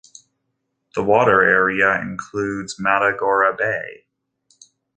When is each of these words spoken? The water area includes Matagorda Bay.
The 0.95 1.03
water 1.03 1.43
area 1.43 2.01
includes 2.01 2.79
Matagorda 2.79 3.55
Bay. 3.55 4.07